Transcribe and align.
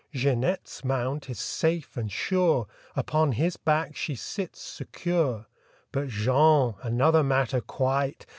Jeanette's 0.11 0.83
mount 0.83 1.29
is 1.29 1.37
safe 1.37 1.95
and 1.95 2.11
sure, 2.11 2.65
Upon 2.95 3.33
his 3.33 3.55
back 3.55 3.95
she 3.95 4.15
sits 4.15 4.59
secure. 4.59 5.45
But 5.91 6.07
Jean—another 6.07 7.21
matter, 7.21 7.61
quite! 7.61 8.25